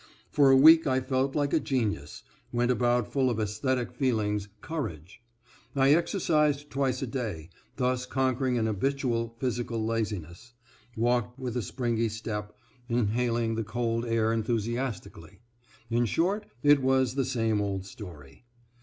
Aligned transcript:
For 0.31 0.49
a 0.49 0.55
week 0.57 0.87
I 0.87 0.99
felt 0.99 1.35
like 1.35 1.53
a 1.53 1.59
genius, 1.59 2.23
went 2.51 2.71
about 2.71 3.05
full 3.13 3.29
of 3.29 3.39
esthetic 3.39 3.91
feelings, 3.93 4.47
courage. 4.61 5.21
I 5.75 5.93
exercised 5.93 6.71
twice 6.71 7.03
a 7.03 7.05
day, 7.05 7.51
thus 7.75 8.07
conquering 8.07 8.57
an 8.57 8.65
habitual 8.65 9.35
physical 9.39 9.85
laziness, 9.85 10.55
walked 10.97 11.37
with 11.37 11.55
a 11.55 11.61
springy 11.61 12.09
step, 12.09 12.57
inhaling 12.89 13.53
the 13.53 13.63
cold 13.63 14.03
air 14.03 14.33
enthusiastically. 14.33 15.39
In 15.91 16.07
short, 16.07 16.47
it 16.63 16.81
was 16.81 17.13
the 17.13 17.23
same 17.23 17.61
old 17.61 17.85
story. 17.85 18.43